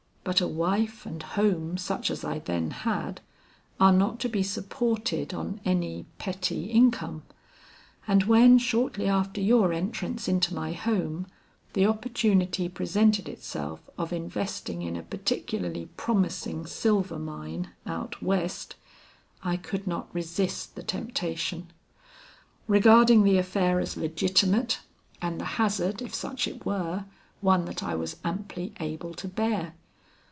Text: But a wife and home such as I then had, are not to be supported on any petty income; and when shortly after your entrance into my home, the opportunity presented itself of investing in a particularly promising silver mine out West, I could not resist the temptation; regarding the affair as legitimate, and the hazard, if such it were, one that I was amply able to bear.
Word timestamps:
But 0.23 0.39
a 0.39 0.47
wife 0.47 1.07
and 1.07 1.21
home 1.21 1.77
such 1.79 2.11
as 2.11 2.23
I 2.23 2.39
then 2.39 2.69
had, 2.71 3.21
are 3.79 3.91
not 3.91 4.19
to 4.19 4.29
be 4.29 4.43
supported 4.43 5.33
on 5.33 5.59
any 5.65 6.05
petty 6.19 6.65
income; 6.65 7.23
and 8.07 8.23
when 8.25 8.59
shortly 8.59 9.07
after 9.07 9.41
your 9.41 9.73
entrance 9.73 10.27
into 10.27 10.53
my 10.53 10.73
home, 10.73 11.25
the 11.73 11.87
opportunity 11.87 12.69
presented 12.69 13.27
itself 13.27 13.89
of 13.97 14.13
investing 14.13 14.83
in 14.83 14.95
a 14.95 15.01
particularly 15.01 15.87
promising 15.97 16.67
silver 16.67 17.17
mine 17.17 17.71
out 17.87 18.21
West, 18.21 18.75
I 19.43 19.57
could 19.57 19.87
not 19.87 20.07
resist 20.13 20.75
the 20.75 20.83
temptation; 20.83 21.67
regarding 22.67 23.23
the 23.23 23.39
affair 23.39 23.79
as 23.79 23.97
legitimate, 23.97 24.81
and 25.19 25.41
the 25.41 25.45
hazard, 25.57 25.99
if 25.99 26.13
such 26.13 26.47
it 26.47 26.63
were, 26.63 27.05
one 27.41 27.65
that 27.65 27.81
I 27.81 27.95
was 27.95 28.17
amply 28.23 28.71
able 28.79 29.15
to 29.15 29.27
bear. 29.27 29.73